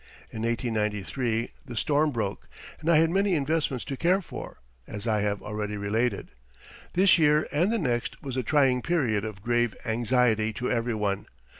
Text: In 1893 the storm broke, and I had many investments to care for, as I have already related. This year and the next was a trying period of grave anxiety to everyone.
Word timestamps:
In 0.31 0.41
1893 0.41 1.51
the 1.67 1.75
storm 1.75 2.09
broke, 2.09 2.47
and 2.79 2.89
I 2.89 2.97
had 2.97 3.11
many 3.11 3.35
investments 3.35 3.85
to 3.85 3.95
care 3.95 4.19
for, 4.19 4.57
as 4.87 5.05
I 5.05 5.21
have 5.21 5.43
already 5.43 5.77
related. 5.77 6.29
This 6.93 7.19
year 7.19 7.47
and 7.51 7.71
the 7.71 7.77
next 7.77 8.19
was 8.23 8.35
a 8.35 8.41
trying 8.41 8.81
period 8.81 9.23
of 9.23 9.43
grave 9.43 9.75
anxiety 9.85 10.53
to 10.53 10.71
everyone. 10.71 11.27